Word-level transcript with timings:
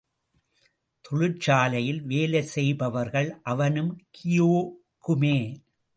தொழிற்சாலையில் 1.05 2.01
வேலை 2.03 2.41
செய்பவர்கள் 2.55 3.29
அவனும் 3.43 3.91
கியோக்குமே. 4.11 5.37